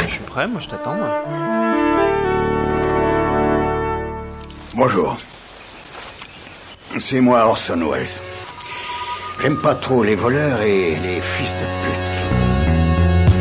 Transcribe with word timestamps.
Je 0.00 0.06
suis 0.08 0.24
prêt, 0.24 0.46
moi 0.46 0.60
je 0.60 0.68
t'attends. 0.68 0.96
Bonjour. 4.74 5.16
C'est 6.98 7.20
moi 7.20 7.46
Orson 7.46 7.80
Welles. 7.88 8.06
J'aime 9.40 9.58
pas 9.58 9.74
trop 9.74 10.02
les 10.02 10.16
voleurs 10.16 10.62
et 10.62 10.96
les 10.96 11.20
fils 11.20 11.52
de 11.52 11.66
pute. 11.84 11.97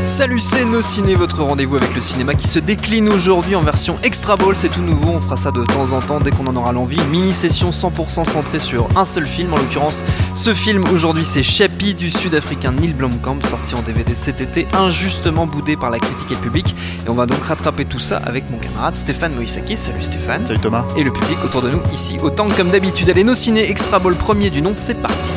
Salut, 0.08 0.39
c'est 0.39 0.64
Nos 0.64 0.82
Ciné, 0.82 1.16
votre 1.16 1.44
rendez-vous 1.44 1.76
avec 1.76 1.94
le 1.94 2.00
cinéma 2.00 2.34
qui 2.34 2.48
se 2.48 2.60
décline 2.60 3.10
aujourd'hui 3.10 3.55
en 3.55 3.62
version 3.62 3.98
Extra 4.04 4.38
Ball. 4.38 4.55
C'est 4.55 4.70
tout 4.70 4.82
nouveau, 4.82 5.12
on 5.12 5.20
fera 5.20 5.36
ça 5.36 5.52
de 5.52 5.66
temps 5.66 5.91
en 5.91 6.00
temps 6.00 6.22
dès 6.22 6.32
qu'on 6.32 6.48
en 6.48 6.55
aura 6.55 6.72
l'envie. 6.72 6.96
Une 6.96 7.10
mini-session 7.10 7.72
100% 7.72 8.23
centrée 8.23 8.59
sur 8.59 8.88
un 8.96 9.04
seul 9.04 9.26
film. 9.26 9.54
En 9.54 9.58
l'occurrence, 9.58 10.05
ce 10.34 10.54
film 10.54 10.82
aujourd'hui, 10.94 11.26
c'est 11.26 11.44
Chappie 11.44 11.94
du 11.94 12.09
sud-africain 12.09 12.72
Neil 12.72 12.94
Blomkamp, 12.94 13.41
sorti 13.41 13.76
en 13.76 13.82
DVD 13.82 14.16
cet 14.16 14.40
été, 14.40 14.66
injustement 14.73 15.46
boudé 15.46 15.76
par 15.76 15.90
la 15.90 16.00
critique 16.00 16.31
et 16.31 16.36
le 16.36 16.42
public. 16.42 16.73
Et 17.05 17.09
on 17.09 17.14
va 17.14 17.26
donc 17.26 17.44
rattraper 17.44 17.84
tout 17.84 18.00
ça 18.00 18.17
avec 18.26 18.50
mon 18.50 18.58
camarade 18.59 18.95
Stéphane 18.95 19.36
Moïsakis. 19.36 19.76
Salut 19.76 20.02
Stéphane. 20.02 20.48
Salut 20.48 20.62
Thomas. 20.62 20.86
Et 20.95 21.03
le 21.03 21.12
public 21.12 21.38
autour 21.44 21.62
de 21.62 21.70
nous, 21.70 21.81
ici, 21.94 22.17
autant 22.23 22.48
que 22.48 22.53
comme 22.53 22.70
d'habitude. 22.70 23.09
Allez, 23.09 23.26
Nos 23.26 23.36
Ciné, 23.36 23.70
Extra 23.70 24.00
Ball 24.00 24.16
premier 24.16 24.50
du 24.50 24.62
nom, 24.62 24.72
c'est 24.73 24.95
parti. 24.95 25.34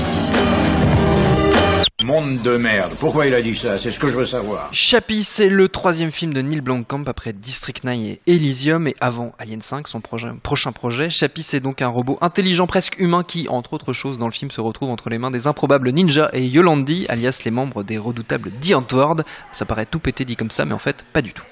Monde 2.11 2.43
de 2.43 2.57
merde. 2.57 2.91
Pourquoi 2.99 3.27
il 3.29 3.35
a 3.35 3.41
dit 3.41 3.55
ça? 3.55 3.79
C'est 3.79 3.93
ce 3.93 3.99
que 4.01 4.09
je 4.09 4.15
veux 4.15 4.25
savoir. 4.25 4.69
Chappie, 4.73 5.23
c'est 5.23 5.49
le 5.49 5.69
troisième 5.69 6.11
film 6.11 6.35
de 6.35 6.43
Neil 6.43 6.61
Blomkamp 6.61 7.05
après 7.07 7.33
District 7.33 7.85
9 7.85 7.95
et 7.97 8.21
Elysium 8.27 8.89
et 8.89 8.97
avant 9.01 9.33
Alien 9.39 9.61
5, 9.63 9.87
son 9.87 10.01
projet- 10.01 10.27
prochain 10.43 10.73
projet. 10.73 11.09
Chappie, 11.09 11.45
c'est 11.45 11.61
donc 11.61 11.83
un 11.83 11.87
robot 11.89 12.19
intelligent 12.21 12.67
presque 12.67 12.99
humain 12.99 13.23
qui, 13.23 13.47
entre 13.49 13.75
autres 13.75 13.93
choses, 13.93 14.19
dans 14.19 14.27
le 14.27 14.33
film 14.33 14.51
se 14.51 14.61
retrouve 14.61 14.91
entre 14.91 15.09
les 15.09 15.19
mains 15.19 15.31
des 15.31 15.47
improbables 15.47 15.89
ninjas 15.93 16.31
et 16.33 16.45
Yolandi, 16.45 17.07
alias 17.09 17.43
les 17.45 17.53
membres 17.53 17.85
des 17.85 17.97
redoutables 17.97 18.51
The 18.61 18.75
Antwoord. 18.75 19.23
Ça 19.53 19.65
paraît 19.65 19.87
tout 19.87 20.01
pété 20.01 20.25
dit 20.25 20.35
comme 20.35 20.51
ça, 20.51 20.65
mais 20.65 20.75
en 20.75 20.79
fait, 20.79 21.05
pas 21.13 21.23
du 21.23 21.33
tout. 21.33 21.45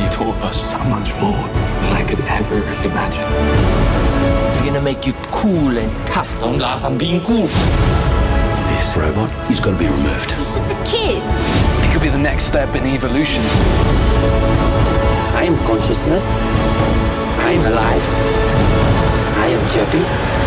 You 0.00 0.08
taught 0.10 0.34
us 0.50 0.56
so 0.56 0.78
much 0.88 1.14
more 1.20 1.38
than 1.82 1.96
I 1.96 2.04
could 2.04 2.18
ever 2.36 2.60
imagine. 2.84 3.65
We're 4.76 4.82
gonna 4.82 4.94
make 4.94 5.06
you 5.06 5.14
cool 5.32 5.78
and 5.78 6.06
tough. 6.06 6.38
Don't 6.38 6.58
laugh, 6.58 6.84
I'm 6.84 6.98
being 6.98 7.22
cool. 7.24 7.46
This 8.76 8.94
robot 8.94 9.30
is 9.50 9.58
going 9.58 9.74
to 9.74 9.82
be 9.82 9.88
removed. 9.88 10.32
He's 10.32 10.52
just 10.52 10.70
a 10.70 10.74
kid. 10.84 11.22
It 11.82 11.92
could 11.94 12.02
be 12.02 12.10
the 12.10 12.18
next 12.18 12.44
step 12.44 12.74
in 12.74 12.84
evolution. 12.84 13.40
I 15.32 15.44
am 15.46 15.56
consciousness. 15.66 16.30
I 17.40 17.52
am 17.52 17.64
alive. 17.72 18.02
I 19.38 19.46
am 19.46 19.66
Chappie. 19.70 20.45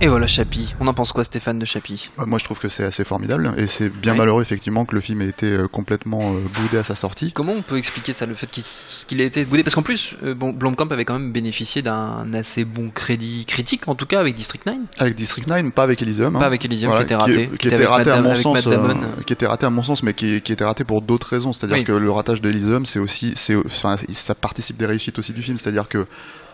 Et 0.00 0.06
voilà 0.06 0.28
Chappie. 0.28 0.76
On 0.78 0.86
en 0.86 0.94
pense 0.94 1.10
quoi 1.10 1.24
Stéphane 1.24 1.58
de 1.58 1.64
Chappie? 1.64 2.10
Bah, 2.16 2.24
Moi, 2.24 2.38
je 2.38 2.44
trouve 2.44 2.60
que 2.60 2.68
c'est 2.68 2.84
assez 2.84 3.02
formidable 3.02 3.52
et 3.56 3.66
c'est 3.66 3.88
bien 3.88 4.14
malheureux 4.14 4.42
effectivement 4.42 4.84
que 4.84 4.94
le 4.94 5.00
film 5.00 5.22
ait 5.22 5.28
été 5.28 5.46
euh, 5.46 5.66
complètement 5.66 6.34
euh, 6.34 6.40
boudé 6.54 6.78
à 6.78 6.84
sa 6.84 6.94
sortie. 6.94 7.32
Comment 7.32 7.52
on 7.54 7.62
peut 7.62 7.76
expliquer 7.78 8.12
ça, 8.12 8.24
le 8.24 8.34
fait 8.34 8.48
qu'il 8.48 9.20
ait 9.20 9.26
été 9.26 9.44
boudé? 9.44 9.64
Parce 9.64 9.74
qu'en 9.74 9.82
plus, 9.82 10.14
euh, 10.22 10.34
bon, 10.34 10.50
Blomkamp 10.52 10.86
avait 10.92 11.04
quand 11.04 11.18
même 11.18 11.32
bénéficié 11.32 11.82
d'un 11.82 12.32
assez 12.32 12.64
bon 12.64 12.90
crédit 12.90 13.44
critique, 13.44 13.88
en 13.88 13.96
tout 13.96 14.06
cas 14.06 14.20
avec 14.20 14.36
District 14.36 14.64
9. 14.66 14.76
Avec 14.98 15.16
District 15.16 15.48
9, 15.48 15.72
pas 15.72 15.82
avec 15.82 16.00
Elysium. 16.00 16.36
hein. 16.36 16.38
Pas 16.38 16.46
avec 16.46 16.64
Elysium, 16.64 16.90
Voilà, 16.92 17.04
qui 17.04 17.12
était 17.12 17.16
raté. 17.16 17.48
Qui, 17.50 17.56
qui 17.58 17.66
était 17.74 17.86
raté 17.86 18.10
à 18.12 18.22
mon 18.22 18.36
sens. 18.36 18.66
Euh, 18.68 18.94
qui 19.26 19.32
était 19.32 19.46
raté 19.48 19.66
à 19.66 19.70
mon 19.70 19.82
sens, 19.82 20.04
mais 20.04 20.14
qui, 20.14 20.40
qui 20.42 20.52
était 20.52 20.64
raté 20.64 20.84
pour 20.84 21.02
d'autres 21.02 21.26
raisons. 21.28 21.52
C'est-à-dire 21.52 21.78
Oui. 21.78 21.84
que 21.84 21.92
le 21.92 22.10
ratage 22.12 22.40
d'Elysium, 22.40 22.86
c'est 22.86 23.00
aussi, 23.00 23.34
enfin, 23.66 23.96
ça 24.12 24.36
participe 24.36 24.76
des 24.76 24.86
réussites 24.86 25.18
aussi 25.18 25.32
du 25.32 25.42
film. 25.42 25.58
C'est-à-dire 25.58 25.88
que 25.88 26.06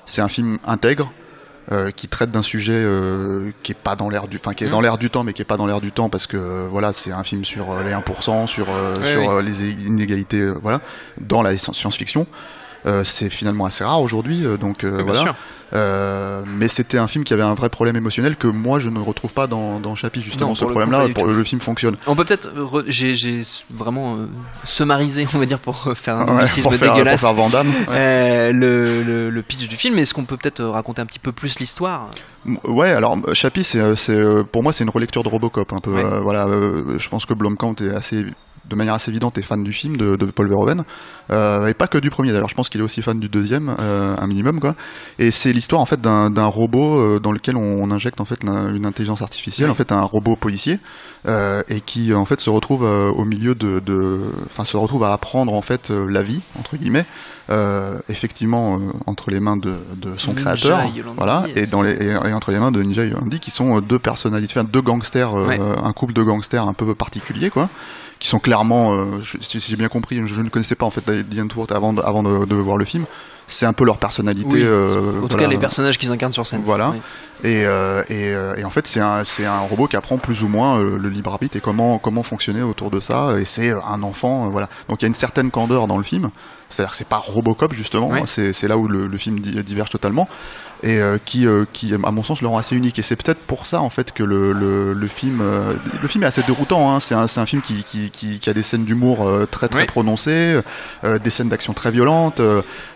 c'est 0.07 0.23
un 0.23 0.29
film 0.29 0.57
intègre. 0.67 1.13
Euh, 1.73 1.91
qui 1.91 2.09
traite 2.09 2.31
d'un 2.31 2.43
sujet 2.43 2.75
euh, 2.75 3.51
qui 3.63 3.73
est 3.73 3.77
pas 3.77 3.97
dans 3.97 4.09
l'air 4.11 4.29
du, 4.29 4.37
enfin 4.37 4.55
qui 4.55 4.65
est 4.65 4.69
dans 4.69 4.81
l'air 4.81 4.99
du 4.99 5.11
temps, 5.11 5.25
mais 5.25 5.33
qui 5.33 5.43
est 5.43 5.47
pas 5.47 5.57
dans 5.57 5.67
l'air 5.67 5.81
du 5.81 5.93
temps 5.93 6.09
parce 6.09 6.27
que 6.27 6.37
euh, 6.37 6.67
voilà, 6.71 6.93
c'est 6.93 7.13
un 7.13 7.25
film 7.25 7.45
sur 7.45 7.73
euh, 7.73 7.83
les 7.83 7.93
1%, 7.93 8.47
sur 8.47 8.67
euh, 8.71 8.97
Oui, 9.01 9.13
sur 9.13 9.35
oui. 9.35 9.45
les 9.45 9.71
inégalités, 9.87 10.51
voilà, 10.51 10.81
dans 11.21 11.43
la 11.43 11.57
science-fiction. 11.57 12.27
Euh, 12.87 13.03
c'est 13.03 13.31
finalement 13.31 13.65
assez 13.65 13.83
rare 13.83 14.03
aujourd'hui, 14.03 14.45
euh, 14.45 14.57
donc 14.59 14.85
euh, 14.85 14.91
Oui, 14.91 14.95
bien 14.97 15.05
voilà. 15.05 15.21
sûr. 15.21 15.35
Euh, 15.73 16.45
mais 16.47 16.69
c'était 16.69 16.99
un 16.99 17.09
film 17.09 17.25
qui 17.25 17.33
avait 17.33 17.43
un 17.43 17.55
vrai 17.55 17.69
problème 17.69 17.97
émotionnel 17.97 18.37
que 18.37 18.47
moi 18.47 18.79
je 18.79 18.91
ne 18.91 19.01
retrouve 19.01 19.33
pas 19.33 19.47
dans, 19.49 19.81
dans 19.81 19.95
Chappie 19.97 20.21
justement 20.21 20.51
Non, 20.51 20.55
ce 20.55 20.65
pour 20.67 20.75
pas 20.75 21.07
du 21.09 21.15
Pour 21.15 21.27
le 21.27 21.43
film 21.43 21.61
fonctionne. 21.61 21.97
On 22.07 22.15
peut 22.15 22.25
peut-être. 22.25 22.51
re- 22.55 22.85
J'ai 22.87 23.43
vraiment 23.71 24.17
euh, 24.17 24.27
summarisé, 24.65 25.27
on 25.35 25.39
va 25.39 25.47
dire, 25.47 25.59
pour 25.59 25.89
faire 25.97 26.17
un 26.17 26.37
Ouais, 26.37 26.45
pour 26.63 26.75
faire, 26.75 26.89
pour 26.89 26.95
dégueulasse. 26.97 27.23
faire 27.23 27.35
Van 27.35 27.49
Damme. 27.49 27.69
Ouais. 27.69 27.85
euh, 27.91 28.53
le, 28.53 29.03
le, 29.03 29.31
le 29.31 29.43
pitch 29.43 29.67
du 29.67 29.77
film. 29.77 29.99
Est-ce 29.99 30.15
qu'on 30.15 30.25
peut 30.25 30.37
peut-être 30.37 30.63
raconter 30.63 31.01
un 31.03 31.07
petit 31.07 31.19
peu 31.19 31.33
plus 31.33 31.59
l'histoire? 31.59 32.11
Ouais, 32.65 32.91
alors 32.93 33.19
Chappie, 33.33 33.65
c'est, 33.65 33.81
pour 34.53 34.63
moi, 34.63 34.73
c'est 34.73 34.85
une 34.85 34.91
relecture 34.91 35.25
de 35.25 35.29
Robocop. 35.31 35.73
Un 35.73 35.81
peu, 35.81 35.95
Ouais. 35.95 36.21
voilà, 36.21 36.47
je 36.99 37.09
pense 37.09 37.25
que 37.27 37.33
Blomkamp 37.35 37.75
est 37.81 37.95
assez, 37.95 38.27
de 38.69 38.77
manière 38.77 38.95
assez 38.95 39.11
évidente, 39.11 39.37
est 39.39 39.43
fan 39.43 39.63
du 39.63 39.73
film 39.73 39.97
de, 39.97 40.17
de 40.17 40.27
Paul 40.27 40.49
Verhoeven, 40.49 40.85
euh, 41.31 41.67
et 41.67 41.75
pas 41.75 41.87
que 41.87 41.99
du 41.99 42.11
premier. 42.11 42.33
D'ailleurs, 42.33 42.49
je 42.49 42.55
pense 42.55 42.69
qu'il 42.69 42.81
est 42.81 42.85
aussi 42.85 43.03
fan 43.03 43.19
du 43.21 43.29
deuxième, 43.29 43.75
euh, 43.79 44.17
un 44.19 44.27
minimum, 44.27 44.61
quoi. 44.61 44.75
Et 45.19 45.31
c'est 45.31 45.53
l'histoire 45.53 45.81
en 45.81 45.87
fait 45.87 46.01
d'un, 46.01 46.31
robot 46.47 46.99
euh, 46.99 47.21
dans 47.21 47.33
lequel 47.33 47.57
on, 47.57 47.83
on 47.83 47.91
injecte 47.91 48.21
en 48.21 48.25
fait 48.25 48.43
une 48.45 48.87
intelligence 48.87 49.23
artificielle, 49.23 49.71
en 49.71 49.75
fait 49.75 49.93
un 49.93 50.03
robot 50.03 50.37
policier, 50.37 50.79
euh, 51.29 51.63
et 51.69 51.81
qui 51.81 52.13
en 52.15 52.25
fait 52.25 52.41
se 52.41 52.51
retrouve 52.51 52.85
euh, 52.85 53.11
au 53.11 53.25
milieu 53.25 53.55
de, 53.55 53.81
de, 53.81 54.21
enfin 54.47 54.65
se 54.65 54.77
retrouve 54.77 55.05
à 55.05 55.13
apprendre 55.13 55.53
en 55.55 55.63
fait 55.63 55.91
euh, 55.91 56.07
la 56.09 56.23
vie 56.23 56.41
entre 56.59 56.77
guillemets, 56.77 57.07
euh, 57.51 57.99
effectivement 58.09 58.79
entre 59.07 59.31
les 59.31 59.41
mains 59.41 59.57
de, 59.57 59.75
de 59.97 60.17
son 60.17 60.33
Ninja 60.33 60.55
créateur, 60.55 60.85
Yolandi. 60.95 61.17
voilà, 61.17 61.45
et 61.55 61.67
dans 61.67 61.83
les 61.83 61.93
et, 61.93 62.11
et 62.11 62.33
entre 62.33 62.51
les 62.51 62.59
mains 62.59 62.73
de 62.73 62.83
Ninja 62.83 63.05
Yolandi, 63.05 63.41
qui 63.41 63.51
sont 63.51 63.81
deux 63.81 63.99
personnalités, 63.99 64.55
enfin, 64.59 64.69
deux 64.71 64.83
gangsters, 64.83 65.33
Ouais. 65.35 65.59
un 65.61 65.93
couple 65.93 66.13
de 66.13 66.23
gangsters 66.23 66.67
un 66.67 66.73
peu 66.75 66.95
particulier, 66.95 67.51
quoi, 67.51 67.69
qui 68.25 68.31
sont 68.31 68.39
clairement, 68.39 68.95
euh, 68.95 69.21
je- 69.23 69.37
si, 69.43 69.61
j'ai 69.61 69.77
bien 69.77 69.89
compris, 69.89 70.17
je, 70.27 70.35
je 70.35 70.41
ne 70.41 70.49
connaissais 70.49 70.75
pas 70.77 70.87
en 70.87 70.91
fait 70.91 71.03
The 71.03 71.39
Antwoord 71.43 71.67
avant, 71.73 71.93
de, 71.93 72.01
avant 72.01 72.23
de, 72.23 72.47
de 72.47 72.55
voir 72.55 72.79
le 72.79 72.87
film. 72.87 73.05
C'est 73.49 73.67
un 73.67 73.75
peu 73.75 73.85
leur 73.85 73.99
personnalité. 73.99 74.49
Oui, 74.51 74.63
euh, 74.65 75.19
En 75.19 75.21
tout 75.23 75.29
voilà. 75.33 75.45
cas, 75.45 75.51
les 75.51 75.59
personnages 75.59 75.99
qu'ils 75.99 76.11
incarnent 76.11 76.33
sur 76.33 76.47
scène. 76.47 76.63
Voilà. 76.65 76.89
Oui. 76.93 76.97
Et, 77.51 77.67
euh, 77.67 78.03
et, 78.09 78.33
euh, 78.33 78.55
et 78.57 78.65
en 78.65 78.71
fait, 78.71 78.87
c'est 78.87 79.01
un, 79.01 79.23
c'est 79.25 79.45
un 79.45 79.59
robot 79.59 79.89
qui 79.89 79.97
apprend 79.97 80.17
plus 80.17 80.43
ou 80.43 80.49
moins 80.49 80.79
euh, 80.81 80.97
le 80.99 81.11
libre 81.11 81.31
arbitre 81.31 81.55
et 81.55 81.61
comment, 81.61 81.99
comment 81.99 82.23
fonctionner 82.23 82.63
autour 82.63 82.91
de 82.91 83.01
ça. 83.01 83.39
Et 83.39 83.45
c'est 83.45 83.71
un 83.73 84.03
enfant, 84.03 84.49
voilà. 84.49 84.71
Donc 84.89 85.03
il 85.03 85.05
y 85.05 85.05
a 85.05 85.09
une 85.09 85.15
certaine 85.15 85.51
candeur 85.51 85.87
dans 85.87 85.99
le 85.99 86.05
film. 86.05 86.31
C'est-à-dire 86.71 86.93
que 86.93 86.97
c'est 86.97 87.07
pas 87.07 87.19
Robocop 87.19 87.75
justement. 87.75 88.09
Ouais. 88.09 88.23
C'est, 88.25 88.55
c'est 88.55 88.67
là 88.69 88.79
où 88.79 88.89
le, 88.89 89.07
le 89.07 89.19
film 89.19 89.39
di- 89.39 89.63
diverge 89.63 89.91
totalement 89.91 90.27
et 90.85 91.01
euh, 91.01 91.19
qui, 91.25 91.47
euh, 91.47 91.65
qui, 91.73 91.93
à 91.95 91.99
mon 92.13 92.23
sens, 92.23 92.41
le 92.43 92.47
rend 92.49 92.59
assez 92.59 92.77
unique. 92.77 92.99
Et 92.99 93.03
c'est 93.03 93.17
peut-être 93.17 93.41
pour 93.41 93.67
ça 93.67 93.81
en 93.81 93.91
fait 93.91 94.13
que 94.13 94.23
le, 94.23 94.53
le, 94.53 94.93
le 94.93 95.09
film, 95.09 95.41
euh, 95.43 95.73
le 96.01 96.07
film 96.09 96.23
est 96.23 96.27
assez 96.29 96.43
déroutant. 96.43 96.95
Hein. 96.95 97.01
C'est 97.01 97.15
un, 97.17 97.27
c'est 97.27 97.41
un 97.41 97.47
film 97.47 97.63
qui, 97.63 97.83
qui, 97.85 98.11
qui, 98.11 98.39
qui 98.39 98.51
a 98.51 98.53
des 98.55 98.63
scènes 98.63 98.85
d'humour 98.85 99.27
euh, 99.27 99.47
très 99.51 99.67
très 99.69 99.81
Ouais. 99.81 99.87
prononcées, 99.87 100.61
euh, 101.03 101.19
des 101.19 101.31
scènes 101.31 101.49
d'action 101.49 101.73
très 101.73 101.91
violentes. 101.91 102.41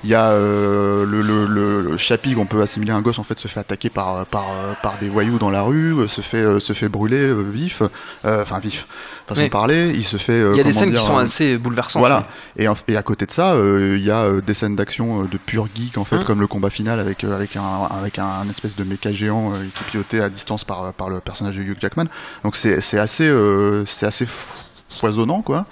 Il 0.05 0.11
y 0.11 0.15
a 0.15 0.29
euh, 0.31 1.05
le, 1.05 1.23
le, 1.23 1.47
le, 1.47 1.81
le 1.83 1.97
Chappie 1.97 2.35
qu'on 2.35 2.47
peut 2.47 2.63
assimiler 2.63 2.93
un 2.93 3.01
gosse 3.01 3.19
en 3.19 3.25
fait 3.25 3.39
se 3.39 3.49
fait 3.49 3.61
attaquer 3.61 3.89
par 3.91 4.27
par 4.27 4.45
par 4.83 4.99
des 4.99 5.09
voyous 5.09 5.39
dans 5.39 5.51
la 5.51 5.63
rue, 5.63 6.07
se 6.09 6.21
fait 6.21 6.61
se 6.61 6.73
fait 6.75 6.89
brûler 6.89 7.33
vif, 7.35 7.83
euh, 8.27 8.43
enfin 8.43 8.59
vif, 8.59 8.87
façon 9.27 9.41
Oui. 9.41 9.47
de 9.47 9.53
parler. 9.53 9.93
Il 9.95 10.05
se 10.05 10.19
fait. 10.19 10.33
euh, 10.35 10.53
Il 10.55 10.59
y 10.59 10.61
a 10.61 10.65
des 10.65 10.73
scènes 10.73 10.91
dire, 10.91 11.01
qui 11.01 11.07
sont 11.07 11.17
assez 11.17 11.57
bouleversantes. 11.59 12.01
voilà. 12.01 12.27
Et, 12.59 12.67
et 12.89 12.97
à 12.97 13.03
côté 13.03 13.25
de 13.27 13.31
ça, 13.31 13.53
euh, 13.55 13.97
il 13.99 14.05
y 14.05 14.11
a 14.11 14.25
euh, 14.25 14.41
des 14.41 14.55
scènes 14.55 14.77
d'action 14.77 15.23
euh, 15.23 15.27
de 15.27 15.39
pur 15.39 15.67
geek 15.75 15.97
en 15.97 16.05
fait, 16.05 16.17
Hein. 16.17 16.23
comme 16.27 16.41
le 16.41 16.47
combat 16.47 16.71
final 16.71 17.01
avec 17.01 17.25
avec 17.25 17.57
un 17.57 17.78
avec 17.87 18.19
un, 18.19 18.49
espèce 18.51 18.77
de 18.77 18.85
méca 18.85 19.11
géant 19.13 19.53
euh, 19.53 19.57
qui 19.75 19.83
est 19.85 19.87
piloté 19.91 20.21
à 20.21 20.29
distance 20.29 20.65
par 20.65 20.93
par 20.95 21.09
le 21.11 21.21
personnage 21.21 21.57
de 21.57 21.63
Hugh 21.63 21.77
Jackman. 21.81 22.07
Donc 22.45 22.57
c'est 22.57 22.81
c'est 22.81 22.99
assez 22.99 23.29
euh, 23.29 23.85
c'est 23.87 24.07
assez 24.07 24.25
f- 24.25 24.67
foisonnant 24.89 25.43
quoi. 25.43 25.67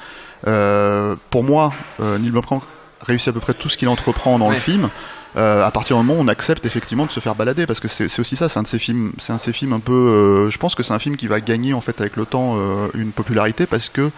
Euh, 0.47 1.17
pour 1.31 1.45
moi, 1.45 1.73
euh, 2.01 2.19
Neil 2.19 2.31
Blomkamp 2.31 2.63
réussit 3.01 3.29
à 3.29 3.33
peu 3.33 3.41
près 3.41 3.55
tout 3.55 3.69
ce 3.69 3.77
qu'il 3.77 3.89
entreprend 3.89 4.39
dans 4.39 4.49
Ouais. 4.49 4.55
le 4.55 4.61
film. 4.61 4.89
Euh, 5.37 5.63
à 5.67 5.71
partir 5.71 5.99
du 5.99 6.03
moment 6.03 6.19
où 6.19 6.25
on 6.25 6.29
accepte 6.29 6.65
effectivement 6.65 7.05
de 7.05 7.11
se 7.11 7.21
faire 7.21 7.35
balader 7.35 7.67
parce 7.67 7.79
que 7.79 7.89
c'est 7.89 8.09
c'est 8.09 8.21
aussi 8.21 8.37
ça 8.37 8.49
c'est 8.49 8.59
un 8.59 8.63
de 8.63 8.67
ces 8.67 8.79
films 8.79 9.13
c'est 9.19 9.35
un 9.35 9.37
de 9.37 9.41
ces 9.41 9.53
films 9.53 9.75
un 9.75 9.81
peu 9.81 9.93
euh, 9.93 10.49
je 10.51 10.57
pense 10.57 10.75
que 10.75 10.83
c'est 10.83 10.95
un 10.95 10.99
film 10.99 11.17
qui 11.17 11.27
va 11.27 11.43
gagner 11.43 11.75
en 11.75 11.83
fait 11.83 12.01
avec 12.01 12.17
le 12.17 12.25
temps 12.25 12.55
euh, 12.57 12.89
une 12.95 13.13
popularité 13.13 13.67
parce 13.67 13.91
que 13.91 14.11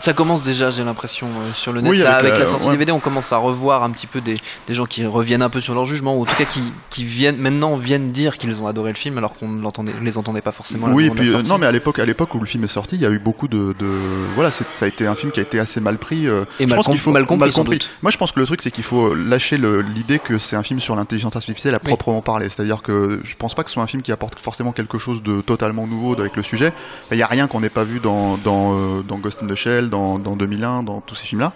Ça 0.00 0.12
commence 0.12 0.44
déjà, 0.44 0.70
j'ai 0.70 0.84
l'impression, 0.84 1.26
euh, 1.26 1.52
sur 1.54 1.72
le 1.72 1.80
net. 1.80 1.90
Oui, 1.90 1.98
Là, 1.98 2.16
avec 2.16 2.30
avec, 2.32 2.40
la- 2.40 2.46
sortie 2.46 2.66
ouais. 2.66 2.72
DVD, 2.72 2.92
on 2.92 3.00
commence 3.00 3.32
à 3.32 3.38
revoir 3.38 3.82
un 3.82 3.90
petit 3.90 4.06
peu 4.06 4.20
des, 4.20 4.36
des 4.68 4.74
gens 4.74 4.84
qui 4.86 5.04
reviennent 5.06 5.42
un 5.42 5.48
peu 5.50 5.60
sur 5.60 5.74
leur 5.74 5.84
jugement, 5.84 6.16
ou 6.16 6.22
en 6.22 6.24
tout 6.26 6.34
cas 6.36 6.44
qui, 6.44 6.72
qui 6.90 7.04
viennent 7.04 7.36
maintenant 7.38 7.74
viennent 7.76 8.12
dire 8.12 8.38
qu'ils 8.38 8.60
ont 8.60 8.66
adoré 8.66 8.90
le 8.90 8.96
film 8.96 9.18
alors 9.18 9.34
qu'on 9.36 9.48
ne 9.48 9.92
les 10.02 10.18
entendait 10.18 10.42
pas 10.42 10.52
forcément. 10.52 10.88
Oui, 10.88 11.06
et 11.06 11.10
puis 11.10 11.34
euh, 11.34 11.42
non, 11.42 11.58
mais 11.58 11.66
à 11.66 11.72
l'époque, 11.72 11.98
à 11.98 12.04
l'époque 12.04 12.34
où 12.34 12.38
le 12.40 12.46
film 12.46 12.62
est 12.64 12.68
sorti, 12.68 12.96
il 12.96 13.02
y 13.02 13.06
a 13.06 13.10
eu 13.10 13.18
beaucoup 13.18 13.48
de, 13.48 13.74
de 13.78 13.86
voilà, 14.34 14.50
ça 14.50 14.64
a 14.82 14.86
été 14.86 15.06
un 15.06 15.14
film 15.14 15.32
qui 15.32 15.40
a 15.40 15.42
été 15.42 15.58
assez 15.58 15.80
mal 15.80 15.98
pris. 15.98 16.28
euh, 16.28 16.44
Et 16.60 16.64
je 16.64 16.68
mal 16.68 16.76
pense 16.76 16.86
com- 16.86 16.96
faut 16.96 17.10
mal 17.12 17.26
compris, 17.26 17.52
sans 17.52 17.64
doute. 17.64 17.88
Moi, 18.02 18.10
je 18.10 18.18
pense 18.18 18.32
que 18.32 18.40
le 18.40 18.46
truc, 18.46 18.62
c'est 18.62 18.70
qu'il 18.70 18.84
faut 18.84 19.14
lâcher 19.14 19.58
l'idée 19.58 20.18
que 20.18 20.38
c'est 20.38 20.56
un 20.56 20.62
film 20.62 20.78
sur 20.80 20.94
l'intelligence 20.96 21.34
artificielle 21.36 21.74
à 21.74 21.78
Oui. 21.82 21.88
proprement 21.88 22.20
parler. 22.22 22.48
C'est-à-dire 22.48 22.82
que 22.82 23.20
je 23.24 23.34
pense 23.36 23.54
pas 23.54 23.62
que 23.62 23.70
ce 23.70 23.74
soit 23.74 23.82
un 23.82 23.86
film 23.86 24.02
qui 24.02 24.12
apporte 24.12 24.38
forcément 24.38 24.72
quelque 24.72 24.98
chose 24.98 25.22
de 25.22 25.40
totalement 25.40 25.86
nouveau 25.86 26.12
avec 26.18 26.36
le 26.36 26.42
sujet. 26.42 26.72
Il 27.10 27.18
y 27.18 27.22
a 27.22 27.26
rien 27.26 27.46
qu'on 27.46 27.60
n'ait 27.60 27.68
pas 27.70 27.84
vu 27.84 27.98
dans 28.00 28.36
dans, 28.44 28.74
euh, 28.74 29.02
dans 29.02 29.16
Ghost 29.18 29.42
in 29.42 29.46
the 29.46 29.54
Shell, 29.54 29.85
dans, 29.90 30.18
dans 30.18 30.36
2001, 30.36 30.82
dans 30.82 31.00
tous 31.00 31.14
ces 31.14 31.26
films-là. 31.26 31.52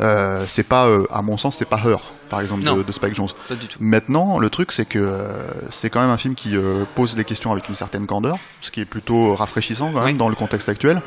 Euh, 0.00 0.44
c'est 0.48 0.64
pas, 0.64 0.86
euh, 0.88 1.04
à 1.12 1.22
mon 1.22 1.36
sens, 1.36 1.56
c'est 1.58 1.66
pas 1.68 1.76
Her, 1.84 1.98
par 2.28 2.40
exemple, 2.40 2.64
Non. 2.64 2.76
de, 2.78 2.82
de 2.82 2.90
Spike 2.90 3.14
Jones. 3.14 3.28
Pas 3.48 3.54
du 3.54 3.66
tout. 3.68 3.78
Maintenant, 3.80 4.38
le 4.38 4.50
truc, 4.50 4.72
c'est 4.72 4.86
que 4.86 4.98
euh, 4.98 5.46
c'est 5.70 5.90
quand 5.90 6.00
même 6.00 6.10
un 6.10 6.16
film 6.16 6.34
qui 6.34 6.56
euh, 6.56 6.84
pose 6.96 7.16
les 7.16 7.22
questions 7.24 7.52
avec 7.52 7.68
une 7.68 7.76
certaine 7.76 8.06
candeur, 8.06 8.36
ce 8.62 8.70
qui 8.72 8.80
est 8.80 8.84
plutôt 8.84 9.34
rafraîchissant 9.34 9.92
quand 9.92 10.00
même 10.00 10.12
Oui. 10.12 10.14
dans 10.16 10.28
le 10.28 10.34
contexte 10.34 10.68
actuel, 10.68 11.02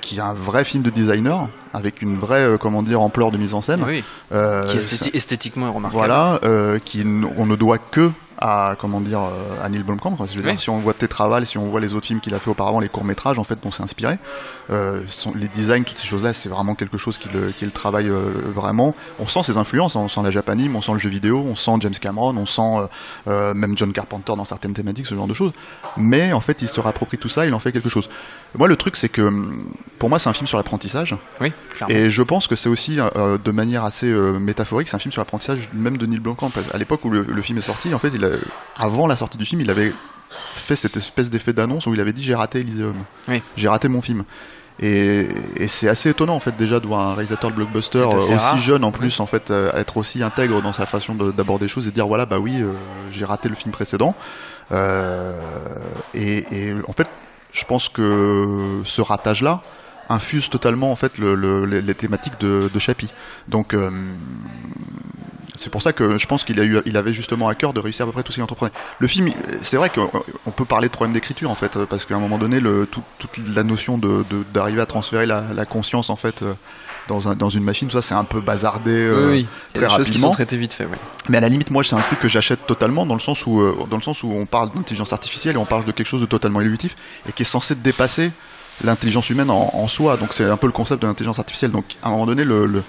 qui 0.00 0.16
est 0.16 0.20
un 0.20 0.32
vrai 0.32 0.64
film 0.64 0.82
de 0.82 0.90
designer, 0.90 1.48
avec 1.74 2.02
une 2.02 2.16
vraie, 2.16 2.56
comment 2.58 2.82
dire, 2.82 3.00
ampleur 3.02 3.30
de 3.30 3.36
mise 3.36 3.52
en 3.52 3.60
scène. 3.60 3.84
Oui, 3.86 4.02
qui 4.30 4.34
ça- 4.34 4.74
esthéti- 4.78 5.10
esthétiquement 5.14 5.66
est 5.66 5.70
remarquable. 5.74 6.06
voilà, 6.06 6.78
qui 6.84 7.04
on 7.36 7.46
ne 7.46 7.56
doit 7.56 7.78
que 7.78 8.10
à 8.46 8.76
comment 8.78 9.00
dire 9.00 9.20
euh, 9.22 9.64
à 9.64 9.70
Neil 9.70 9.82
Blomkamp. 9.82 10.16
quoi. 10.16 10.26
Je 10.26 10.36
veux 10.36 10.42
dire, 10.42 10.52
Oui. 10.52 10.58
si 10.58 10.68
on 10.68 10.76
voit 10.78 10.92
Tétraval, 10.92 11.46
si 11.46 11.56
on 11.56 11.64
voit 11.70 11.80
les 11.80 11.94
autres 11.94 12.06
films 12.06 12.20
qu'il 12.20 12.34
a 12.34 12.38
fait 12.38 12.50
auparavant, 12.50 12.78
les 12.78 12.90
courts 12.90 13.04
métrages 13.04 13.38
en 13.38 13.44
fait 13.44 13.58
dont 13.62 13.70
c'est 13.70 13.82
inspiré, 13.82 14.18
euh, 14.70 15.00
sont- 15.08 15.32
les 15.34 15.48
designs, 15.48 15.82
toutes 15.84 15.96
ces 15.96 16.06
choses-là, 16.06 16.34
c'est 16.34 16.50
vraiment 16.50 16.74
quelque 16.74 16.98
chose 16.98 17.16
qui 17.16 17.30
le, 17.30 17.52
qui 17.52 17.64
le 17.64 17.70
travaille 17.70 18.08
euh, 18.10 18.32
vraiment. 18.54 18.94
On 19.18 19.26
sent 19.26 19.44
ses 19.44 19.56
influences, 19.56 19.96
hein. 19.96 20.00
on 20.04 20.08
sent 20.08 20.20
la 20.22 20.30
japanime, 20.30 20.76
on 20.76 20.82
sent 20.82 20.92
le 20.92 20.98
jeu 20.98 21.08
vidéo, 21.08 21.42
on 21.48 21.54
sent 21.54 21.72
James 21.80 21.94
Cameron, 21.98 22.36
on 22.36 22.44
sent 22.44 22.86
euh, 23.28 23.54
même 23.54 23.76
John 23.78 23.92
Carpenter 23.92 24.34
dans 24.36 24.44
certaines 24.44 24.74
thématiques, 24.74 25.06
ce 25.06 25.14
genre 25.14 25.26
de 25.26 25.34
choses. 25.34 25.52
Mais 25.96 26.34
en 26.34 26.40
fait, 26.40 26.60
il 26.60 26.68
se 26.68 26.80
réapproprie 26.80 27.16
tout 27.16 27.30
ça, 27.30 27.46
il 27.46 27.54
en 27.54 27.58
fait 27.60 27.72
quelque 27.72 27.88
chose. 27.88 28.10
Moi, 28.56 28.68
le 28.68 28.76
truc, 28.76 28.96
c'est 28.96 29.08
que 29.08 29.22
hum, 29.22 29.58
pour 29.98 30.08
moi, 30.10 30.18
c'est 30.18 30.28
un 30.28 30.32
film 30.34 30.46
sur 30.46 30.58
l'apprentissage. 30.58 31.16
Oui, 31.40 31.52
clairement. 31.74 31.94
Et 31.94 32.10
je 32.10 32.22
pense 32.22 32.46
que 32.46 32.56
c'est 32.56 32.68
aussi, 32.68 32.96
de 32.98 33.50
manière 33.50 33.84
assez 33.84 34.06
métaphorique, 34.12 34.88
c'est 34.88 34.96
un 34.96 35.00
film 35.00 35.12
sur 35.12 35.20
l'apprentissage 35.22 35.68
même 35.72 35.96
de 35.96 36.04
Neil 36.06 36.20
Blomkamp. 36.20 36.50
Qu'à 36.50 36.78
l'époque 36.78 37.04
où 37.04 37.10
le, 37.10 37.22
le 37.22 37.42
film 37.42 37.58
est 37.58 37.62
sorti, 37.62 37.92
en 37.94 37.98
fait, 37.98 38.10
il 38.14 38.24
a- 38.24 38.33
avant 38.76 39.06
la 39.06 39.16
sortie 39.16 39.38
du 39.38 39.44
film, 39.44 39.60
il 39.60 39.70
avait 39.70 39.92
fait 40.54 40.76
cette 40.76 40.96
espèce 40.96 41.30
d'effet 41.30 41.52
d'annonce 41.52 41.86
où 41.86 41.94
il 41.94 42.00
avait 42.00 42.12
dit 42.12 42.22
j'ai 42.22 42.34
raté 42.34 42.60
Elysium, 42.60 42.94
Oui. 43.28 43.42
j'ai 43.56 43.68
raté 43.68 43.88
mon 43.88 44.02
film. 44.02 44.24
Et, 44.80 45.28
et 45.56 45.68
c'est 45.68 45.88
assez 45.88 46.10
étonnant 46.10 46.34
en 46.34 46.40
fait 46.40 46.56
déjà 46.56 46.80
de 46.80 46.86
voir 46.88 47.06
un 47.08 47.12
réalisateur 47.14 47.50
de 47.52 47.54
blockbuster 47.56 47.98
euh, 47.98 48.06
aussi 48.16 48.34
rare. 48.34 48.58
jeune 48.58 48.82
en 48.82 48.90
plus 48.90 49.20
en 49.20 49.26
fait 49.26 49.52
euh, 49.52 49.70
être 49.74 49.96
aussi 49.98 50.20
intègre 50.20 50.60
dans 50.62 50.72
sa 50.72 50.84
façon 50.84 51.14
de- 51.14 51.30
d'aborder 51.30 51.66
les 51.66 51.68
choses 51.68 51.86
et 51.86 51.92
dire 51.92 52.08
voilà 52.08 52.26
bah 52.26 52.38
oui 52.40 52.60
euh, 52.60 52.72
j'ai 53.12 53.24
raté 53.24 53.48
le 53.48 53.54
film 53.54 53.70
précédent 53.70 54.16
Euh, 54.72 55.38
et, 56.14 56.38
et 56.50 56.74
en 56.88 56.92
fait 56.92 57.08
je 57.52 57.64
pense 57.66 57.88
que 57.88 58.80
ce 58.84 59.00
ratage 59.00 59.42
là 59.42 59.62
infuse 60.08 60.48
totalement 60.50 60.92
en 60.92 60.96
fait 60.96 61.18
le, 61.18 61.34
le- 61.34 61.64
les, 61.64 61.94
thématiques 61.94 62.38
de, 62.40 62.70
de 62.72 62.78
Chappie. 62.78 63.08
Donc 63.48 63.74
euh, 63.74 63.90
c'est 65.56 65.70
pour 65.70 65.82
ça 65.82 65.92
que 65.92 66.18
je 66.18 66.26
pense 66.26 66.42
qu'il 66.42 66.58
a 66.58 66.64
eu, 66.64 66.78
il 66.84 66.96
avait 66.96 67.12
justement 67.12 67.46
à 67.48 67.54
cœur 67.54 67.72
de 67.72 67.78
réussir 67.80 68.02
à 68.04 68.06
peu 68.06 68.12
près 68.12 68.22
tout 68.24 68.32
ce 68.32 68.36
qu'il 68.36 68.42
entreprenait. 68.42 68.72
Le 68.98 69.06
film, 69.06 69.28
il- 69.28 69.34
c'est 69.62 69.76
vrai 69.76 69.88
qu'on 69.88 70.10
on 70.46 70.50
peut 70.50 70.64
parler 70.64 70.88
de 70.88 70.92
problème 70.92 71.12
d'écriture 71.14 71.50
en 71.50 71.54
fait, 71.54 71.78
parce 71.84 72.04
qu'à 72.04 72.16
un 72.16 72.20
moment 72.20 72.38
donné, 72.38 72.58
le, 72.60 72.86
tout- 72.86 73.02
toute 73.18 73.38
la 73.54 73.62
notion 73.62 73.96
de 73.98 74.24
d'arriver 74.52 74.80
à 74.80 74.86
transférer 74.86 75.26
la, 75.26 75.44
la 75.54 75.64
conscience 75.64 76.10
en 76.10 76.16
fait 76.16 76.42
euh, 76.42 76.54
dans, 77.06 77.28
un, 77.28 77.34
dans 77.36 77.50
une 77.50 77.62
machine, 77.64 77.86
tout 77.88 77.94
ça 77.94 78.02
c'est 78.02 78.14
un 78.14 78.24
peu 78.24 78.40
bazardé 78.40 78.90
euh, 78.90 79.28
oui, 79.30 79.32
oui. 79.32 79.46
Il 79.74 79.80
y 79.80 79.84
a 79.84 79.86
très 79.86 79.88
des 79.88 79.94
choses 79.98 80.06
qui 80.06 80.10
rapidement. 80.12 80.28
sont 80.28 80.34
traitées 80.34 80.56
vite 80.56 80.72
fait. 80.72 80.88
Mais 81.28 81.36
à 81.38 81.40
la 81.40 81.48
limite, 81.48 81.70
moi, 81.70 81.84
c'est 81.84 81.94
un 81.94 82.00
truc 82.00 82.18
que 82.18 82.28
j'achète 82.28 82.66
totalement 82.66 83.06
dans 83.06 83.14
le 83.14 83.20
sens 83.20 83.46
où, 83.46 83.60
euh, 83.60 83.76
dans 83.90 83.96
le 83.96 84.02
sens 84.02 84.22
où 84.24 84.32
on 84.32 84.46
parle 84.46 84.72
d'intelligence 84.72 85.12
artificielle 85.12 85.54
et 85.54 85.58
on 85.58 85.66
parle 85.66 85.84
de 85.84 85.92
quelque 85.92 86.06
chose 86.08 86.20
de 86.22 86.26
totalement 86.26 86.60
évolutif 86.60 86.96
et 87.28 87.32
qui 87.32 87.42
est 87.42 87.46
censé 87.46 87.74
dépasser 87.74 88.32
l'intelligence 88.82 89.30
humaine 89.30 89.50
en, 89.50 89.70
en 89.72 89.86
soi. 89.88 90.16
Donc 90.16 90.32
c'est 90.32 90.44
un 90.44 90.56
peu 90.56 90.66
le 90.66 90.72
concept 90.72 91.02
de 91.02 91.06
l'intelligence 91.06 91.38
artificielle. 91.38 91.70
Donc 91.70 91.84
à 92.02 92.08
un 92.08 92.10
moment 92.10 92.26
donné, 92.26 92.44
le, 92.44 92.66
le- 92.66 92.82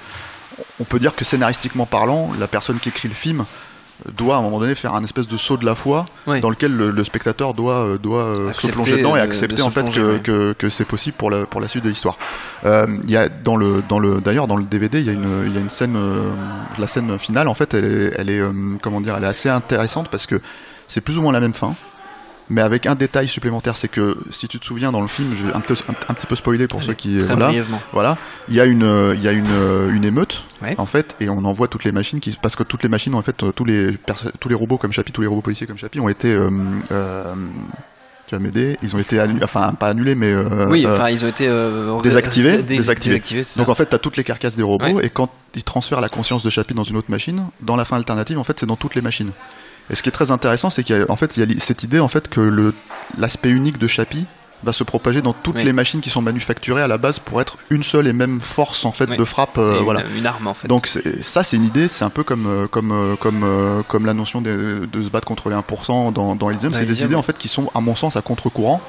on 0.79 0.83
peut 0.85 0.99
dire 0.99 1.15
que 1.15 1.25
scénaristiquement 1.25 1.85
parlant, 1.85 2.31
la 2.39 2.47
personne 2.47 2.79
qui 2.79 2.89
écrit 2.89 3.07
le 3.09 3.13
film 3.13 3.45
doit 4.17 4.35
à 4.35 4.39
un 4.39 4.41
moment 4.41 4.59
donné 4.59 4.75
faire 4.75 4.93
un 4.93 5.03
espèce 5.05 5.25
de 5.25 5.37
saut 5.37 5.55
de 5.55 5.65
la 5.65 5.73
foi 5.73 6.03
Oui. 6.27 6.41
dans 6.41 6.49
lequel 6.49 6.75
le, 6.75 6.91
le 6.91 7.03
spectateur 7.05 7.53
doit 7.53 7.85
euh, 7.85 7.97
doit 7.97 8.23
euh, 8.23 8.51
se 8.51 8.67
plonger 8.67 8.97
dedans 8.97 9.15
et 9.15 9.19
euh, 9.19 9.23
accepter 9.23 9.61
en 9.61 9.69
fait 9.69 9.83
plonger, 9.83 10.01
que, 10.01 10.17
que, 10.21 10.53
que 10.53 10.69
c'est 10.69 10.83
possible 10.83 11.15
pour 11.17 11.31
la 11.31 11.45
pour 11.45 11.61
la 11.61 11.69
suite 11.69 11.83
de 11.85 11.89
l'histoire. 11.89 12.17
Euh, 12.65 12.87
Il 13.05 13.09
y 13.11 13.15
a 13.15 13.29
dans 13.29 13.55
le 13.55 13.81
dans 13.87 13.99
le 13.99 14.19
d'ailleurs 14.19 14.47
dans 14.47 14.57
le 14.57 14.65
DVD 14.65 14.99
il 14.99 15.05
y 15.05 15.09
a 15.09 15.13
une 15.13 15.43
il 15.45 15.53
y 15.53 15.57
a 15.57 15.61
une 15.61 15.69
scène 15.69 15.95
euh, 15.95 16.29
la 16.77 16.87
scène 16.87 17.17
finale 17.17 17.47
en 17.47 17.53
fait 17.53 17.73
elle 17.73 17.85
est 17.85 18.13
elle 18.17 18.29
est 18.29 18.39
euh, 18.41 18.51
comment 18.81 18.99
dire 18.99 19.15
elle 19.15 19.23
est 19.23 19.27
assez 19.27 19.47
intéressante 19.49 20.09
parce 20.09 20.25
que 20.27 20.41
c'est 20.89 20.99
plus 21.01 21.17
ou 21.17 21.21
moins 21.21 21.31
la 21.31 21.39
même 21.39 21.53
fin. 21.53 21.73
Mais 22.49 22.61
avec 22.61 22.85
un 22.85 22.93
détail 22.93 23.27
supplémentaire, 23.27 23.75
c'est 23.75 23.87
que 23.87 24.17
si 24.29 24.47
tu 24.47 24.59
te 24.59 24.65
souviens 24.65 24.91
dans 24.91 25.01
le 25.01 25.07
film, 25.07 25.33
je 25.35 25.47
vais 25.47 25.53
un, 25.53 25.61
peu, 25.61 25.73
un, 25.73 25.93
un 26.09 26.13
petit 26.13 26.27
peu 26.27 26.35
spoiler 26.35 26.67
pour 26.67 26.79
Allez, 26.79 26.87
ceux 26.89 26.93
qui 26.93 27.17
Très 27.17 27.27
voilà, 27.29 27.47
brièvement. 27.47 27.81
voilà, 27.91 28.17
il 28.49 28.53
y 28.55 28.59
a 28.61 28.65
une 28.65 28.83
euh, 28.83 29.15
il 29.15 29.23
y 29.23 29.27
a 29.27 29.31
une 29.31 29.49
euh, 29.51 29.91
une 29.91 30.05
émeute 30.05 30.43
Ouais. 30.61 30.75
en 30.77 30.85
fait 30.85 31.15
et 31.19 31.27
on 31.29 31.43
envoie 31.43 31.67
toutes 31.67 31.83
les 31.85 31.91
machines 31.91 32.19
qui 32.19 32.37
parce 32.41 32.55
que 32.55 32.63
toutes 32.63 32.83
les 32.83 32.89
machines 32.89 33.13
en 33.15 33.21
fait 33.21 33.41
euh, 33.43 33.51
tous 33.51 33.65
les 33.65 33.97
tous 34.39 34.47
les 34.49 34.55
robots 34.55 34.77
comme 34.77 34.91
Chapi 34.93 35.11
tous 35.11 35.21
les 35.21 35.27
robots 35.27 35.41
policiers 35.41 35.65
comme 35.67 35.77
Chapi 35.77 35.99
ont 35.99 36.07
été 36.07 36.33
euh, 36.33 36.49
euh, 36.91 37.33
tu 38.27 38.35
vas 38.35 38.39
m'aider 38.39 38.77
ils 38.81 38.95
ont 38.95 38.99
été 38.99 39.19
annulés 39.19 39.43
enfin 39.43 39.73
pas 39.73 39.87
annulés 39.89 40.15
mais 40.15 40.31
euh, 40.31 40.67
Oui, 40.69 40.85
euh, 40.85 40.93
enfin, 40.93 41.09
ils 41.09 41.25
ont 41.25 41.27
été 41.27 41.47
euh, 41.47 41.99
désactivés, 42.01 42.57
dés- 42.63 42.77
désactivés. 42.77 43.43
ça. 43.43 43.59
donc 43.59 43.69
en 43.69 43.75
fait 43.75 43.85
t'as 43.87 43.97
toutes 43.99 44.17
les 44.17 44.23
carcasses 44.23 44.55
des 44.55 44.63
robots 44.63 44.85
Ouais. 44.85 45.05
et 45.07 45.09
quand 45.09 45.29
ils 45.55 45.63
transfèrent 45.63 46.01
la 46.01 46.09
conscience 46.09 46.43
de 46.43 46.49
Chapi 46.49 46.73
dans 46.73 46.83
une 46.85 46.95
autre 46.95 47.11
machine 47.11 47.43
dans 47.61 47.75
la 47.75 47.85
fin 47.85 47.97
alternative 47.97 48.39
en 48.39 48.43
fait 48.43 48.59
c'est 48.59 48.65
dans 48.65 48.75
toutes 48.77 48.95
les 48.95 49.01
machines 49.01 49.31
et 49.89 49.95
ce 49.95 50.03
qui 50.03 50.09
est 50.09 50.11
très 50.11 50.31
intéressant 50.31 50.69
c'est 50.69 50.83
qu'il 50.83 50.95
y 50.97 50.99
a 51.01 51.05
en 51.09 51.15
fait 51.15 51.37
il 51.37 51.51
y 51.51 51.57
a 51.57 51.59
cette 51.59 51.83
idée 51.83 51.99
en 51.99 52.07
fait 52.07 52.27
que 52.29 52.41
le 52.41 52.73
l'aspect 53.17 53.49
unique 53.49 53.77
de 53.77 53.87
Chapi 53.87 54.25
va 54.63 54.71
se 54.73 54.83
propager 54.83 55.21
dans 55.21 55.33
toutes 55.33 55.57
Oui. 55.57 55.63
les 55.63 55.73
machines 55.73 56.01
qui 56.01 56.09
sont 56.09 56.23
manufacturées 56.23 56.81
à 56.81 56.87
la 56.87 56.97
base 56.97 57.19
pour 57.19 57.39
être 57.39 57.57
une 57.69 57.83
seule 57.83 58.07
et 58.07 58.13
même 58.13 58.39
force 58.41 58.85
en 58.85 58.91
fait 58.91 59.07
Oui. 59.09 59.17
de 59.17 59.23
frappe 59.23 59.57
euh, 59.59 59.77
une, 59.79 59.83
voilà 59.83 60.03
une 60.17 60.25
arme 60.25 60.47
en 60.47 60.53
fait. 60.55 60.67
donc 60.67 60.87
c'est- 60.87 61.21
ça 61.21 61.43
c'est 61.43 61.57
une 61.57 61.65
idée, 61.65 61.87
c'est 61.87 62.03
un 62.05 62.09
peu 62.09 62.23
comme 62.23 62.47
euh, 62.47 62.67
comme 62.67 62.91
euh, 62.91 63.15
comme 63.15 63.83
comme 63.87 64.05
la 64.07 64.13
notion 64.15 64.41
de, 64.41 64.87
de 64.91 65.01
se 65.03 65.09
battre 65.09 65.27
contre 65.27 65.49
les 65.49 65.55
1% 65.55 66.13
dans 66.13 66.35
dans 66.35 66.49
Elysium, 66.49 66.73
c'est 66.73 66.85
des 66.85 67.03
idées 67.03 67.15
en 67.15 67.21
fait 67.21 67.37
qui 67.37 67.47
sont 67.47 67.69
à 67.75 67.79
mon 67.81 67.95
sens 67.95 68.15
à 68.15 68.21
contre-courant 68.21 68.81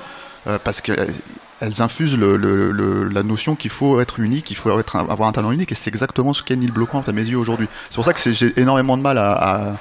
euh, 0.46 0.58
parce 0.62 0.80
qu'elles 0.80 1.12
elles 1.60 1.80
infusent 1.82 2.16
le, 2.18 2.36
le- 2.36 2.70
le- 2.70 3.08
la 3.08 3.22
notion 3.22 3.54
qu'il 3.56 3.70
faut 3.70 3.98
être 4.00 4.20
unique, 4.20 4.50
il 4.50 4.56
faut 4.56 4.78
être, 4.78 4.96
avoir 4.96 5.26
un 5.28 5.32
talent 5.32 5.50
unique 5.52 5.72
et 5.72 5.74
c'est 5.74 5.88
exactement 5.88 6.34
ce 6.34 6.42
qu'est 6.42 6.54
Neil 6.56 6.70
Blomkamp 6.70 7.02
à 7.06 7.12
mes 7.12 7.22
yeux 7.24 7.38
aujourd'hui. 7.38 7.66
C'est 7.88 7.94
pour 7.96 8.04
ça 8.04 8.12
que 8.12 8.20
c'est- 8.20 8.32
j'ai 8.32 8.52
énormément 8.60 8.96
de 8.98 9.02
mal 9.02 9.16
à, 9.16 9.32
à 9.32 9.72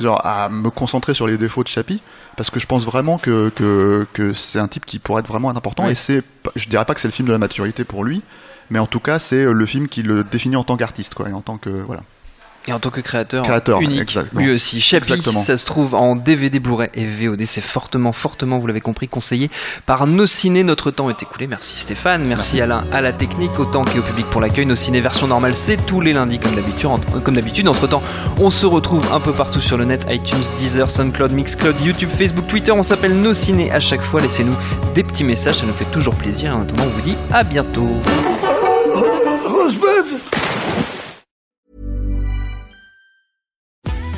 genre 0.00 0.24
à 0.24 0.48
me 0.48 0.70
concentrer 0.70 1.14
sur 1.14 1.26
les 1.26 1.36
défauts 1.38 1.62
de 1.62 1.68
Chappie 1.68 2.00
parce 2.36 2.50
que 2.50 2.60
je 2.60 2.66
pense 2.66 2.84
vraiment 2.84 3.18
que 3.18 3.50
que, 3.50 4.06
que 4.12 4.32
c'est 4.32 4.58
un 4.58 4.68
type 4.68 4.86
qui 4.86 4.98
pourrait 4.98 5.20
être 5.20 5.28
vraiment 5.28 5.50
important 5.50 5.84
Ouais. 5.86 5.92
et 5.92 5.94
c'est 5.94 6.22
je 6.56 6.68
dirais 6.68 6.84
pas 6.84 6.94
que 6.94 7.00
c'est 7.00 7.08
le 7.08 7.12
film 7.12 7.28
de 7.28 7.32
la 7.32 7.38
maturité 7.38 7.84
pour 7.84 8.04
lui 8.04 8.22
mais 8.70 8.78
en 8.78 8.86
tout 8.86 9.00
cas 9.00 9.18
c'est 9.18 9.44
le 9.44 9.66
film 9.66 9.88
qui 9.88 10.02
le 10.02 10.24
définit 10.24 10.56
en 10.56 10.64
tant 10.64 10.76
qu'artiste 10.76 11.14
quoi 11.14 11.28
et 11.28 11.32
en 11.32 11.40
tant 11.40 11.56
que 11.58 11.68
voilà 11.70 12.02
Et 12.66 12.72
en 12.72 12.80
tant 12.80 12.90
que 12.90 13.00
créateur, 13.00 13.44
Créateur, 13.44 13.80
unique, 13.80 14.02
exactement. 14.02 14.42
lui 14.42 14.50
aussi. 14.52 14.78
Chappie, 14.80 15.12
Exactement. 15.14 15.42
ça 15.42 15.56
se 15.56 15.64
trouve 15.64 15.94
en 15.94 16.14
DVD, 16.16 16.60
Blu-ray 16.60 16.90
et 16.92 17.06
VOD. 17.06 17.44
C'est 17.46 17.62
fortement, 17.62 18.12
fortement, 18.12 18.58
vous 18.58 18.66
l'avez 18.66 18.82
compris, 18.82 19.08
conseillé 19.08 19.50
par 19.86 20.06
Nos 20.06 20.26
Ciné. 20.26 20.64
Notre 20.64 20.90
temps 20.90 21.08
est 21.08 21.22
écoulé. 21.22 21.46
Merci 21.46 21.78
Stéphane, 21.78 22.24
merci 22.24 22.60
Alain 22.60 22.84
à 22.92 23.00
la 23.00 23.12
technique, 23.12 23.58
autant 23.58 23.82
qu'au 23.84 24.02
public 24.02 24.26
pour 24.26 24.42
l'accueil. 24.42 24.66
Nos 24.66 24.76
Ciné 24.76 25.00
version 25.00 25.28
normale, 25.28 25.56
c'est 25.56 25.78
tous 25.86 26.02
les 26.02 26.12
lundis 26.12 26.38
comme 26.38 26.54
d'habitude. 26.54 26.90
Comme 27.24 27.36
d'habitude, 27.36 27.68
entre 27.68 27.86
temps, 27.86 28.02
on 28.38 28.50
se 28.50 28.66
retrouve 28.66 29.10
un 29.12 29.20
peu 29.20 29.32
partout 29.32 29.60
sur 29.62 29.78
le 29.78 29.86
net 29.86 30.04
iTunes, 30.10 30.42
Deezer, 30.58 30.90
SoundCloud, 30.90 31.32
Mixcloud, 31.32 31.76
YouTube, 31.80 32.10
Facebook, 32.10 32.48
Twitter. 32.48 32.72
On 32.72 32.82
s'appelle 32.82 33.18
Nos 33.18 33.32
Ciné 33.32 33.72
à 33.72 33.80
chaque 33.80 34.02
fois. 34.02 34.20
Laissez-nous 34.20 34.54
des 34.94 35.04
petits 35.04 35.24
messages, 35.24 35.56
ça 35.56 35.66
nous 35.66 35.72
fait 35.72 35.90
toujours 35.90 36.16
plaisir. 36.16 36.54
En 36.54 36.62
attendant, 36.62 36.84
on 36.84 36.88
vous 36.90 37.00
dit 37.02 37.16
à 37.32 37.44
bientôt. 37.44 37.88